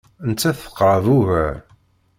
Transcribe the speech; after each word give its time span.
Nettat 0.29 0.57
teqreb 0.63 1.05
ugar. 1.17 1.55